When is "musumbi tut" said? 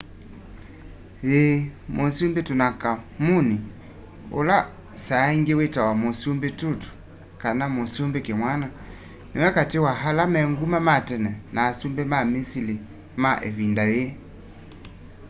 6.03-6.81